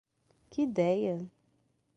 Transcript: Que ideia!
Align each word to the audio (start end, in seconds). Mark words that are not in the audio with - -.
Que 0.49 0.63
ideia! 0.63 1.15